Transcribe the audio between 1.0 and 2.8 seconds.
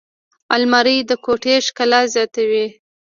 د کوټې ښکلا زیاتوي